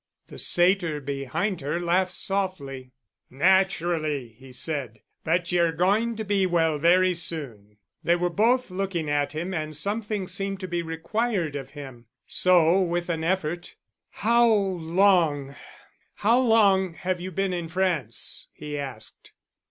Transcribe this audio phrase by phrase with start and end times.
[0.29, 2.91] The Satyr behind her laughed softly.
[3.29, 9.11] "Naturally," he said, "but ye're going to be well very soon." They were both looking
[9.11, 12.07] at him and something seemed to be required of him.
[12.25, 13.75] So with an effort,
[14.09, 19.33] "How long—how long have you been in France?" he asked.